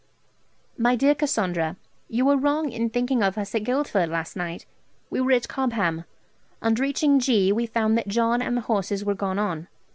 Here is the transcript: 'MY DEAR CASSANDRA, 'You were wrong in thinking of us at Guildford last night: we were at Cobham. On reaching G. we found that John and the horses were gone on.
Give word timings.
'MY 0.79 0.95
DEAR 0.95 1.13
CASSANDRA, 1.13 1.75
'You 2.09 2.25
were 2.25 2.35
wrong 2.35 2.71
in 2.71 2.89
thinking 2.89 3.21
of 3.21 3.37
us 3.37 3.53
at 3.53 3.63
Guildford 3.63 4.09
last 4.09 4.35
night: 4.35 4.65
we 5.11 5.21
were 5.21 5.31
at 5.33 5.47
Cobham. 5.47 6.05
On 6.59 6.73
reaching 6.73 7.19
G. 7.19 7.51
we 7.51 7.67
found 7.67 7.95
that 7.99 8.07
John 8.07 8.41
and 8.41 8.57
the 8.57 8.61
horses 8.61 9.05
were 9.05 9.13
gone 9.13 9.37
on. 9.37 9.67